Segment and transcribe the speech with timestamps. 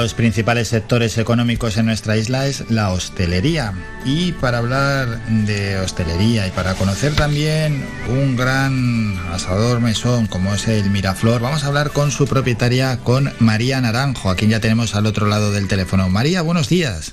[0.00, 3.74] Los principales sectores económicos en nuestra isla es la hostelería.
[4.06, 10.68] Y para hablar de hostelería y para conocer también un gran asador mesón como es
[10.68, 14.94] el Miraflor, vamos a hablar con su propietaria, con María Naranjo, a quien ya tenemos
[14.94, 16.08] al otro lado del teléfono.
[16.08, 17.12] María, buenos días.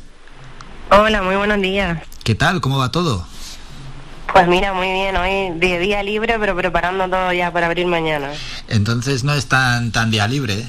[0.90, 2.02] Hola, muy buenos días.
[2.24, 2.62] ¿Qué tal?
[2.62, 3.28] ¿Cómo va todo?
[4.32, 8.30] Pues mira, muy bien, hoy de día libre, pero preparando todo ya para abrir mañana.
[8.70, 10.64] Entonces no es tan, tan día libre.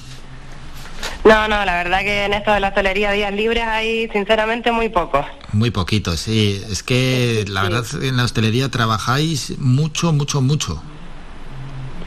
[1.28, 4.88] No, no, la verdad que en esto de la hostelería días libres hay sinceramente muy
[4.88, 5.26] pocos.
[5.52, 6.58] Muy poquitos, sí.
[6.70, 10.82] Es que la verdad en la hostelería trabajáis mucho, mucho, mucho.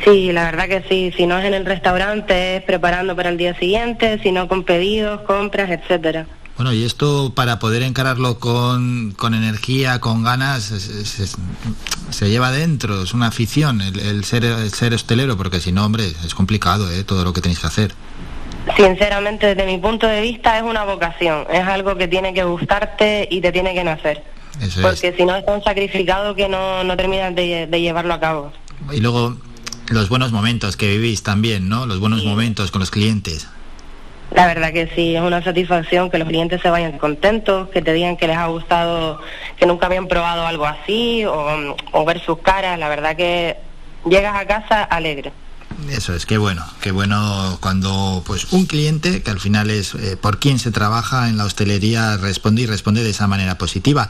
[0.03, 1.13] Sí, la verdad que sí.
[1.15, 4.63] Si no es en el restaurante, es preparando para el día siguiente, si no con
[4.63, 6.25] pedidos, compras, etcétera.
[6.55, 13.13] Bueno, y esto para poder encararlo con, con energía, con ganas, se lleva dentro, es
[13.13, 17.03] una afición el, ser, el ser hostelero, porque si no, hombre, es complicado ¿eh?
[17.03, 17.93] todo lo que tenéis que hacer.
[18.75, 23.27] Sinceramente, desde mi punto de vista, es una vocación, es algo que tiene que gustarte
[23.29, 24.23] y te tiene que nacer.
[24.81, 28.51] porque si no, es un sacrificado que no, no terminas de, llevarlo a cabo.
[28.91, 29.35] Y luego,
[29.89, 31.85] los buenos momentos que vivís también, ¿no?
[31.85, 33.47] Los buenos momentos con los clientes.
[34.35, 37.91] La verdad que sí, es una satisfacción que los clientes se vayan contentos, que te
[37.91, 39.19] digan que les ha gustado,
[39.57, 42.79] que nunca habían probado algo así, o, o ver sus caras.
[42.79, 43.57] La verdad que
[44.05, 45.33] llegas a casa alegre.
[45.89, 50.15] Eso es, qué bueno, qué bueno cuando pues un cliente, que al final es eh,
[50.15, 54.09] por quien se trabaja en la hostelería, responde y responde de esa manera positiva.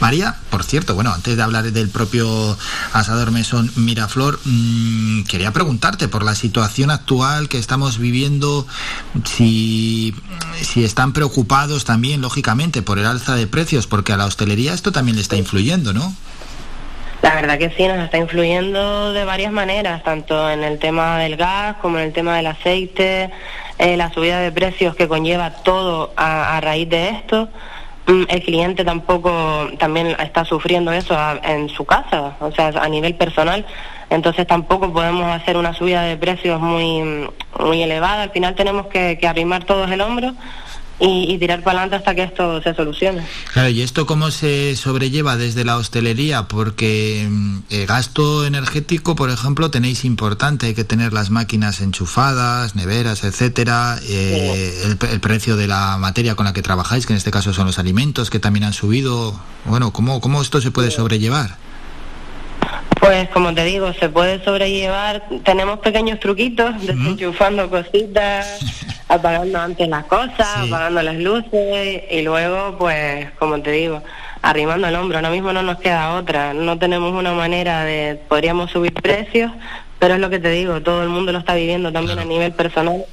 [0.00, 2.56] María, por cierto, bueno, antes de hablar del propio
[2.92, 8.66] asador mesón Miraflor, mmm, quería preguntarte por la situación actual que estamos viviendo,
[9.24, 10.14] si,
[10.62, 14.92] si están preocupados también, lógicamente, por el alza de precios, porque a la hostelería esto
[14.92, 16.14] también le está influyendo, ¿no?
[17.22, 21.36] La verdad que sí, nos está influyendo de varias maneras, tanto en el tema del
[21.36, 23.30] gas como en el tema del aceite,
[23.78, 27.48] eh, la subida de precios que conlleva todo a, raíz de esto.
[28.06, 33.16] Mm, el cliente tampoco también está sufriendo eso en su casa, o sea, a nivel
[33.16, 33.66] personal.
[34.10, 38.22] Entonces tampoco podemos hacer una subida de precios muy, muy elevada.
[38.22, 40.34] Al final tenemos que, que arrimar todos el hombro
[41.00, 43.24] y, tirar para adelante hasta que esto se solucione.
[43.52, 46.48] Claro, ¿y esto cómo se sobrelleva desde la hostelería?
[46.48, 52.74] Porque mm, el gasto energético, por ejemplo, tenéis importante, hay que tener las máquinas enchufadas,
[52.74, 57.30] neveras, etcétera, eh, el, precio de la materia con la que trabajáis, que en este
[57.30, 59.38] caso son los alimentos, que también han subido.
[59.64, 61.67] Bueno, ¿cómo, cómo esto se puede sobrellevar?
[63.00, 65.22] Pues como te digo, se puede sobrellevar.
[65.44, 68.58] Tenemos pequeños truquitos, desenchufando cositas,
[69.08, 74.02] apagando antes las cosas, apagando las luces y luego, pues, como te digo,
[74.42, 75.18] arrimando el hombro.
[75.18, 76.54] Ahora mismo no nos queda otra.
[76.54, 79.52] No tenemos una manera de, podríamos subir precios,
[79.98, 82.52] pero es lo que te digo, todo el mundo lo está viviendo también a nivel
[82.52, 83.04] personal.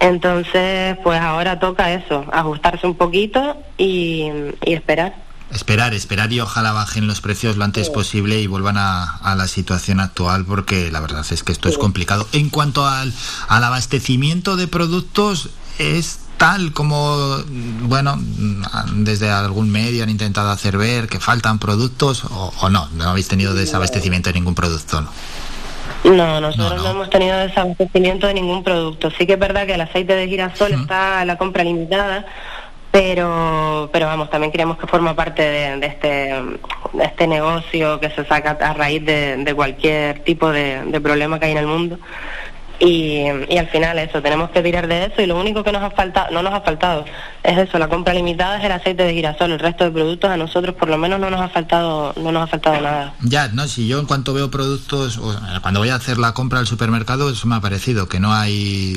[0.00, 4.30] Entonces, pues ahora toca eso, ajustarse un poquito y
[4.60, 5.27] esperar.
[5.52, 9.98] Esperar, esperar y ojalá bajen los precios lo antes posible y vuelvan a, la situación
[10.00, 12.26] actual porque la verdad es que esto es complicado.
[12.32, 13.12] En cuanto al,
[13.48, 17.36] al abastecimiento de productos, es tal como,
[17.82, 18.16] bueno,
[18.94, 23.54] desde algún medio han intentado hacer ver que faltan productos o, no, no habéis tenido
[23.54, 25.10] desabastecimiento de ningún producto, ¿no?
[26.04, 29.10] No, nosotros no, hemos tenido desabastecimiento de ningún producto.
[29.10, 32.24] Sí que es verdad que el aceite de girasol está a la compra limitada,
[32.90, 36.34] pero pero vamos también creemos que forma parte de, este
[37.00, 41.58] este negocio que se saca a raíz de, cualquier tipo de, problema que hay en
[41.58, 41.98] el mundo.
[42.80, 45.82] Y, y, al final eso tenemos que tirar de eso y lo único que nos
[45.82, 47.04] ha faltado no nos ha faltado
[47.42, 49.50] es eso la compra limitada es el aceite de girasol.
[49.50, 52.44] El resto de productos a nosotros por lo menos no nos ha faltado no nos
[52.44, 53.14] ha faltado nada.
[53.20, 55.20] Ya no si yo en cuanto veo productos
[55.60, 58.96] cuando voy a hacer la compra al supermercado eso me ha parecido que no hay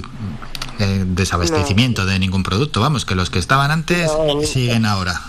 [0.88, 2.82] desabastecimiento de ningún producto.
[2.82, 4.12] Vamos, que los que estaban antes
[4.44, 5.20] siguen ahora.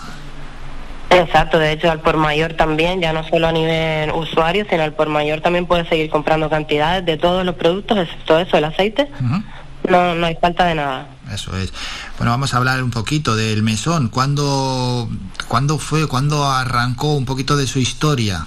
[1.09, 4.93] Exacto, de hecho al por mayor también, ya no solo a nivel usuario, sino al
[4.93, 9.09] por mayor también puede seguir comprando cantidades de todos los productos, excepto eso, el aceite.
[9.89, 11.07] No, no hay falta de nada.
[11.31, 11.73] Eso es.
[12.17, 14.09] Bueno, vamos a hablar un poquito del mesón.
[14.09, 15.09] ¿Cuándo,
[15.47, 18.45] ¿cuándo fue, cuándo arrancó un poquito de su historia?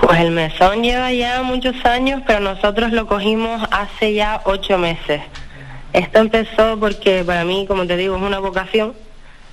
[0.00, 5.20] Pues el mesón lleva ya muchos años, pero nosotros lo cogimos hace ya ocho meses.
[5.92, 8.94] Esto empezó porque para mí, como te digo, es una vocación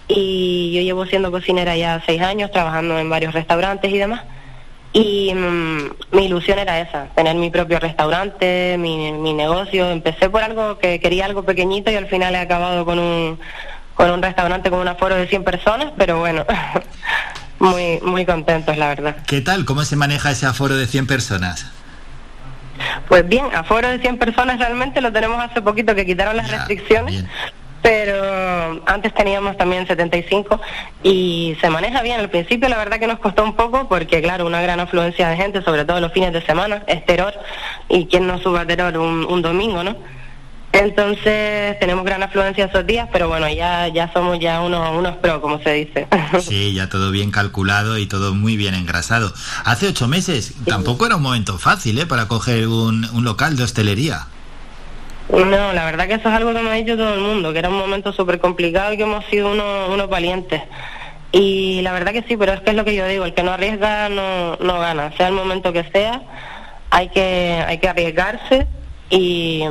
[0.07, 4.21] y yo llevo siendo cocinera ya seis años, trabajando en varios restaurantes y demás.
[4.93, 9.89] y mm, mi ilusión era esa, tener mi propio restaurante, mi, mi negocio.
[9.89, 13.39] Empecé por algo que quería algo pequeñito y al final he acabado con un,
[13.95, 16.45] con un restaurante con un aforo de 100 personas, pero bueno,
[17.59, 19.17] muy, muy contentos, la verdad.
[19.25, 19.65] ¿Qué tal?
[19.65, 21.71] ¿Cómo se maneja ese aforo de 100 personas?
[23.07, 27.23] Pues bien, aforo de 100 personas realmente lo tenemos hace poquito que quitaron las restricciones,
[27.81, 30.61] pero antes teníamos también 75
[31.03, 32.19] y se maneja bien.
[32.19, 35.37] Al principio la verdad que nos costó un poco porque claro, una gran afluencia de
[35.37, 37.33] gente, sobre todo los fines de semana, es terror
[37.89, 39.95] y quien no suba terror un, un domingo, ¿no?
[40.73, 45.41] Entonces tenemos gran afluencia esos días, pero bueno, ya, ya somos ya unos, unos pro,
[45.41, 46.07] como se dice.
[46.41, 49.33] Sí, ya todo bien calculado y todo muy bien engrasado.
[49.63, 52.05] Hace ocho meses tampoco era un momento fácil ¿eh?
[52.05, 54.27] para coger un, un local de hostelería.
[55.29, 57.59] No, la verdad que eso es algo que me ha dicho todo el mundo, que
[57.59, 60.61] era un momento súper complicado y que hemos sido unos, unos valientes.
[61.31, 63.43] Y la verdad que sí, pero es que es lo que yo digo, el que
[63.43, 66.21] no arriesga no, no gana, sea el momento que sea,
[66.89, 68.67] hay que, hay que arriesgarse
[69.09, 69.63] y,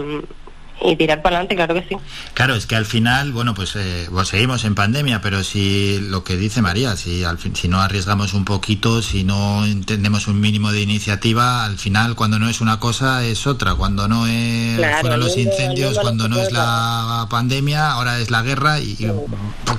[0.82, 1.96] y tirar para adelante, claro que sí.
[2.34, 6.22] Claro, es que al final, bueno, pues, eh, pues seguimos en pandemia, pero si lo
[6.22, 10.40] que dice María, si al fin, si no arriesgamos un poquito, si no entendemos un
[10.40, 14.80] mínimo de iniciativa, al final cuando no es una cosa es otra, cuando no es
[15.00, 18.96] fueron los incendios, cuando no es la pandemia, ahora es la guerra y,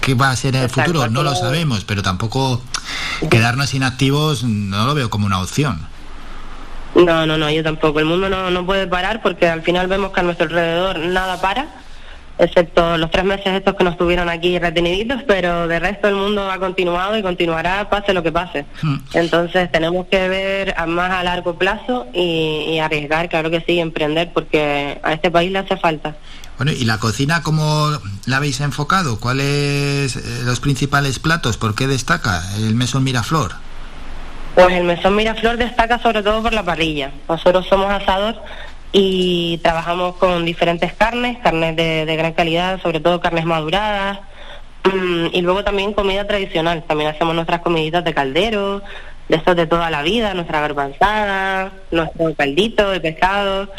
[0.02, 1.08] ¿qué va a ser en el futuro?
[1.10, 2.62] No lo sabemos, pero tampoco
[3.30, 5.88] quedarnos inactivos no lo veo como una opción.
[6.98, 8.00] No, no, no, yo tampoco.
[8.00, 11.40] El mundo no, no puede parar porque al final vemos que a nuestro alrededor nada
[11.40, 11.68] para,
[12.40, 16.50] excepto los tres meses estos que nos tuvieron aquí reteniditos, pero de resto el mundo
[16.52, 18.66] ha continuado y continuará pase lo que pase.
[18.82, 18.98] Hmm.
[19.14, 23.80] Entonces tenemos que ver a más a largo plazo y, y, arriesgar, claro que sí,
[23.80, 26.16] emprender porque a este país le hace falta.
[26.58, 27.92] Bueno, ¿y la cocina cómo
[28.26, 29.20] la habéis enfocado?
[29.20, 31.58] ¿Cuáles eh, los principales platos?
[31.58, 33.67] ¿Por qué destaca el mesón Miraflor?
[34.58, 37.12] Pues el mesón Miraflor destaca sobre todo por la parrilla.
[37.30, 38.42] Nosotros somos asador
[38.92, 44.18] y trabajamos con diferentes carnes, carnes de, gran calidad, sobre todo carnes maduradas,
[44.84, 46.84] mm, y luego también comida tradicional.
[46.88, 48.82] También hacemos nuestras comiditas de caldero,
[49.30, 53.72] de estos de toda la vida, nuestra garbanzada, nuestro caldito de pescado,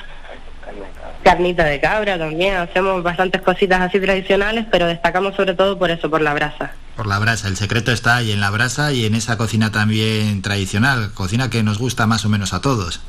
[1.24, 2.54] carnita de cabra también.
[2.54, 6.70] Hacemos bastantes cositas así tradicionales, pero destacamos sobre todo por eso, por la brasa.
[6.98, 10.42] Por la brasa, el secreto está ahí en la brasa y en esa cocina también
[10.42, 13.00] tradicional, cocina que nos gusta más o menos a todos.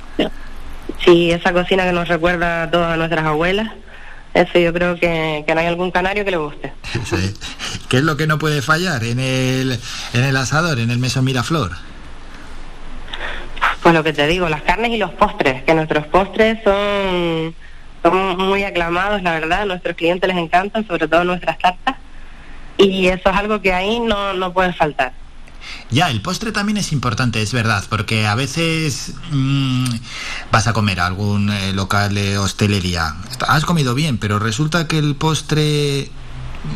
[1.04, 3.72] Sí, esa cocina que nos recuerda a todas nuestras abuelas.
[4.36, 6.72] Eso yo creo que, no hay algún canario que le guste.
[7.90, 9.80] ¿Qué es lo que no puede fallar en el,
[10.14, 11.72] en el asador, en el meso Miraflor?
[13.82, 17.56] Pues lo que te digo, las carnes y los postres, que nuestros postres son,
[18.04, 21.99] son muy aclamados, la verdad, a nuestros clientes les encantan, sobre todo nuestras tartas
[22.80, 25.14] y eso es algo que ahí no, no puede faltar.
[25.92, 29.86] Ya, el postre también es importante, es verdad, porque a veces mmm,
[30.52, 33.16] vas a comer a algún eh, local de hostelería,
[33.48, 36.10] has comido bien, pero resulta que el postre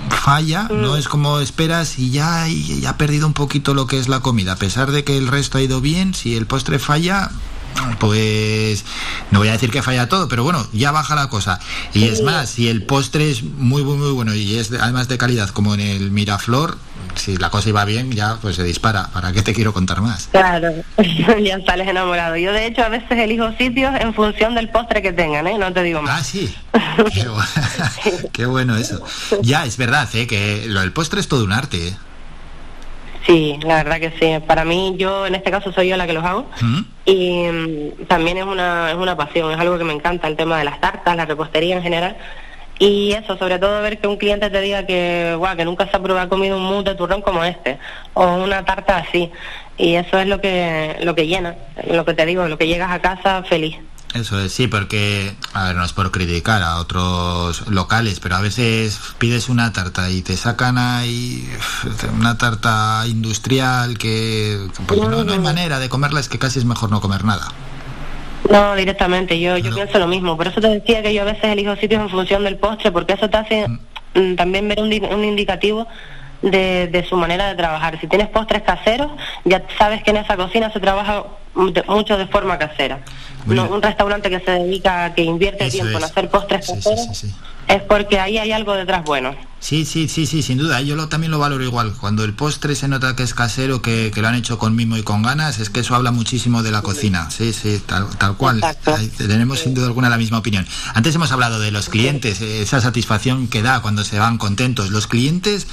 [0.10, 0.82] falla, mm.
[0.82, 4.10] no es como esperas y ya, y ya ha perdido un poquito lo que es
[4.10, 7.30] la comida, a pesar de que el resto ha ido bien, si el postre falla,
[8.00, 8.86] pues
[9.32, 11.60] no voy a decir que falla todo, pero bueno, ya baja la cosa.
[11.94, 15.18] Y es más, si el postre es muy, muy, muy bueno y es además de
[15.18, 16.78] calidad como en el Miraflor,
[17.16, 19.08] si la cosa iba bien, ya pues se dispara.
[19.14, 20.30] ¿Para qué te quiero contar más?
[20.32, 20.72] Claro,
[21.44, 22.36] ya sales enamorado.
[22.38, 25.58] Yo de hecho a veces elijo sitios en función del postre que tengan, ¿eh?
[25.58, 26.20] No te digo más.
[26.20, 26.54] Ah, sí.
[28.32, 29.04] Qué, bueno eso.
[29.42, 30.28] Ya, es verdad, ¿eh?
[30.28, 31.94] Que lo del postre es todo un arte, ¿eh?
[33.26, 34.46] Sí, la verdad que sí.
[34.46, 36.82] Para mí, yo en este caso soy yo la que los hago ¿Mm?
[37.06, 40.58] y mm, también es una, es una pasión, es algo que me encanta, el tema
[40.58, 42.18] de las tartas, la repostería en general.
[42.80, 45.96] Y eso, sobre todo ver que un cliente te diga que, guau, que nunca se
[45.96, 47.78] ha probado comido un mousse de turrón como este,
[48.14, 49.32] o una tarta así.
[49.78, 51.56] Y eso es lo que, lo que llena,
[51.90, 53.78] lo que te digo, lo que llegas a casa feliz.
[54.14, 58.42] Eso es, sí, porque, a ver, no es por criticar a otros locales, pero a
[58.42, 61.50] veces pides una tarta y te sacan ahí
[62.16, 66.92] una tarta industrial que no, no, hay manera de comerla, es que casi es mejor
[66.92, 67.48] no comer nada.
[68.52, 70.38] No, directamente, yo, yo pienso lo mismo.
[70.38, 73.14] Por eso te decía que yo a veces elijo sitios en función del postre, porque
[73.14, 73.80] eso te hace mm.
[74.14, 75.88] Mm, también ver un, un indicativo
[76.42, 78.00] de, de, su manera de trabajar.
[78.00, 79.12] Si tienes postres caseros,
[79.44, 81.24] ya sabes que en esa cocina se trabaja
[81.56, 83.00] mucho de forma casera.
[83.46, 87.26] un restaurante que se dedica, que invierte tiempo en hacer postres caseros,
[87.68, 89.36] es porque ahí hay algo detrás bueno.
[89.64, 90.82] Sí, sí, sí, sí, sin duda.
[90.82, 91.94] Yo lo, también lo valoro igual.
[91.98, 95.04] Cuando el postre se nota que es casero, que, lo han hecho con mimo y
[95.04, 97.32] con ganas, es que eso habla muchísimo de la cocina.
[97.32, 98.62] Sí, sí, tal, tal cual.
[99.18, 100.68] tenemos sin duda alguna la misma opinión.
[100.94, 104.90] Antes hemos hablado de los clientes, esa satisfacción que da cuando se van contentos.
[104.90, 105.68] Los clientes,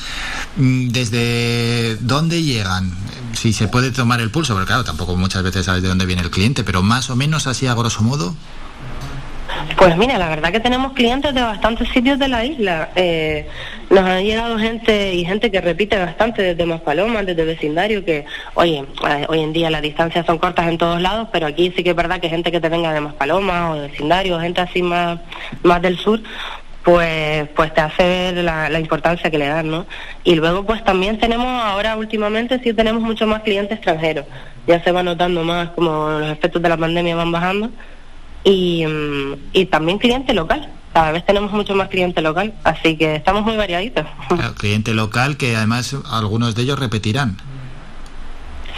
[0.56, 2.94] mm, ¿desde dónde llegan?
[3.32, 6.22] Si se puede tomar el pulso, porque claro, tampoco muchas veces sabes de dónde viene
[6.22, 8.36] el cliente, pero más o menos así a grosso modo.
[9.76, 12.90] Pues mira, la verdad que tenemos clientes de bastantes sitios de la isla.
[12.96, 13.46] Eh,
[13.88, 18.24] nos ha llegado gente y gente que repite bastante desde Maspalomas, desde vecindario, que
[18.54, 21.82] oye, eh, hoy en día las distancias son cortas en todos lados, pero aquí sí
[21.82, 24.82] que es verdad que gente que te venga de Maspalomas o de vecindario, gente así
[24.82, 25.18] más,
[25.62, 26.20] más del sur,
[26.84, 29.86] pues pues te hace ver la, la, importancia que le dan, ¿no?
[30.24, 34.26] Y luego pues también tenemos ahora últimamente sí tenemos mucho más clientes extranjeros.
[34.66, 37.70] Ya se va notando más como los efectos de la pandemia van bajando
[38.44, 40.68] y, mm, y también cliente local.
[40.92, 44.06] Cada vez tenemos mucho más cliente local, así que estamos muy variaditos.
[44.58, 47.36] cliente local que además algunos de ellos repetirán.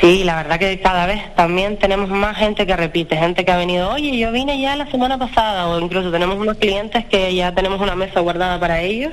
[0.01, 3.57] Sí, la verdad que cada vez también tenemos más gente que repite, gente que ha
[3.57, 7.55] venido, oye, yo vine ya la semana pasada, o incluso tenemos unos clientes que ya
[7.55, 9.13] tenemos una mesa guardada para ellos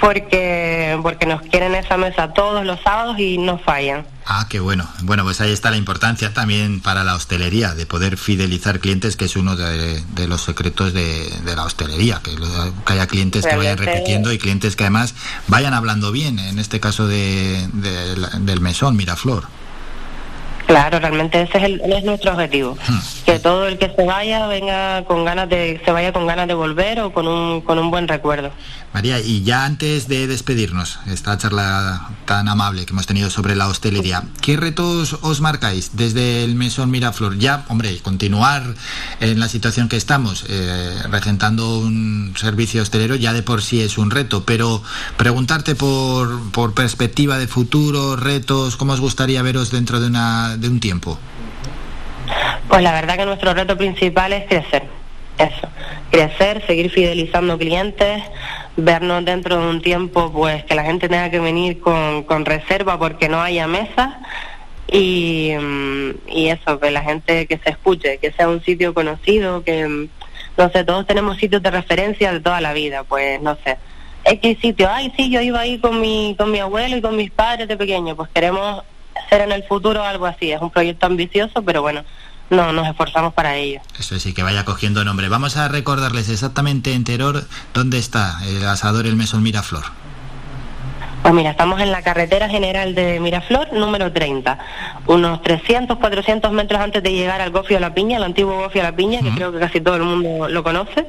[0.00, 4.06] porque, porque nos quieren esa mesa todos los sábados y no fallan.
[4.26, 4.88] Ah, qué bueno.
[5.02, 9.24] Bueno, pues ahí está la importancia también para la hostelería, de poder fidelizar clientes, que
[9.24, 12.36] es uno de, los secretos de, la hostelería, que,
[12.86, 15.14] haya clientes que vayan repitiendo y clientes que además
[15.48, 19.44] vayan hablando bien, en este caso de, del mesón Miraflor.
[20.72, 22.98] Claro, realmente ese es, el, es nuestro objetivo, hmm.
[23.26, 26.54] que todo el que se vaya venga con ganas de se vaya con ganas de
[26.54, 28.50] volver o con un, con un buen recuerdo.
[28.94, 33.68] María, y ya antes de despedirnos, esta charla tan amable que hemos tenido sobre la
[33.68, 37.38] hostelería, ¿qué retos os marcáis desde el Mesón Miraflor?
[37.38, 38.62] Ya, hombre, continuar
[39.20, 43.96] en la situación que estamos, eh, regentando un servicio hostelero ya de por sí es
[43.96, 44.82] un reto, pero
[45.16, 50.68] preguntarte por, por perspectiva de futuro, retos, ¿cómo os gustaría veros dentro de, una, de
[50.68, 51.18] un tiempo?
[52.68, 54.84] Pues la verdad que nuestro reto principal es crecer,
[55.38, 55.68] eso,
[56.10, 58.22] crecer, seguir fidelizando clientes,
[58.76, 62.98] vernos dentro de un tiempo pues que la gente tenga que venir con, con reserva
[62.98, 64.20] porque no haya mesa
[64.90, 69.64] y, mm, y eso, que la gente que se escuche, que sea un sitio conocido,
[69.64, 70.08] que mm,
[70.56, 73.78] no sé, todos tenemos sitios de referencia de toda la vida, pues no sé.
[74.24, 77.30] X sitio, ay sí, yo iba ahí con mi, con mi abuelo y con mis
[77.30, 78.84] padres de pequeño, pues queremos
[79.40, 82.04] en el futuro algo así, es un proyecto ambicioso, pero bueno,
[82.50, 83.80] no nos esforzamos para ello.
[83.98, 85.28] Eso sí, que vaya cogiendo nombre.
[85.28, 89.84] Vamos a recordarles exactamente en Teror dónde está el asador El Mesón Miraflor.
[91.22, 94.58] Pues mira, estamos en la carretera general de Miraflor, número 30,
[95.06, 98.82] unos 300, 400 metros antes de llegar al Gofio de la Piña, el antiguo Gofio
[98.82, 101.06] de la Piña, que creo que casi todo el mundo lo conoce.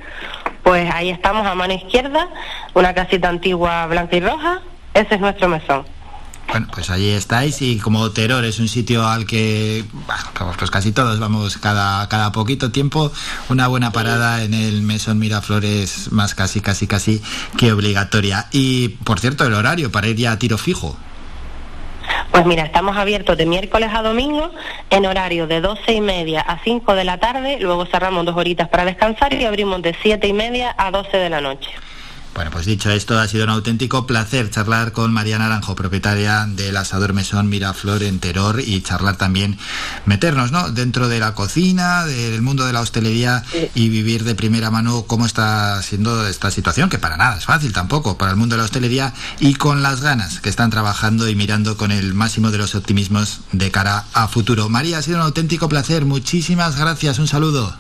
[0.62, 2.30] Pues ahí estamos a mano izquierda,
[2.76, 4.62] una casita antigua blanca y roja,
[4.94, 5.84] ese es nuestro mesón.
[6.54, 9.84] Bueno, pues allí estáis y como Teror es un sitio al que
[10.56, 13.12] pues casi todos vamos cada, cada poquito tiempo,
[13.50, 17.24] una buena parada en el Mesón Miraflores más casi, casi, casi
[17.58, 18.50] que obligatoria.
[18.52, 20.96] Y por cierto, el horario para ir ya a tiro fijo.
[22.30, 24.52] Pues mira, estamos abiertos de miércoles a domingo
[24.92, 28.70] en horario de doce y media a 5 de la tarde, luego cerramos dos horitas
[28.70, 31.72] para descansar y abrimos de siete y media a 12 de la noche.
[32.34, 36.76] Bueno, pues dicho esto, ha sido un auténtico placer charlar con María Naranjo, propietaria del
[36.78, 39.60] asador Mesón Miraflor en Teror y charlar también,
[40.06, 40.72] meternos ¿no?
[40.72, 43.44] dentro de la cocina, del mundo de la hostelería
[43.76, 47.72] y vivir de primera mano cómo está siendo esta situación, que para nada es fácil
[47.72, 51.36] tampoco para el mundo de la hostelería y con las ganas que están trabajando y
[51.36, 54.70] mirando con el máximo de los optimismos de cara a futuro.
[54.70, 57.76] María, ha sido un auténtico placer, muchísimas gracias, un saludo.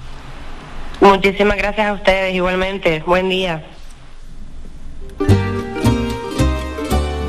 [1.02, 3.73] Muchísimas gracias a ustedes igualmente, buen día.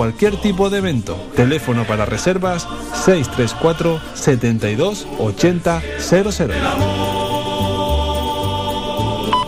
[0.00, 1.14] cualquier tipo de evento.
[1.36, 2.66] Teléfono para reservas
[3.04, 7.19] 634 72 80 00.